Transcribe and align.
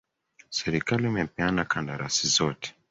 Serikali 0.49 1.05
imepeana 1.07 1.65
kandarasi 1.71 2.27
zote 2.27 2.75